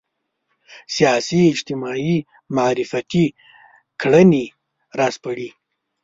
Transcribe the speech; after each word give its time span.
سیاسي 0.95 1.39
اجتماعي 1.53 2.15
معرفتي 2.55 3.25
کړنې 4.01 4.45
راسپړي 4.99 5.49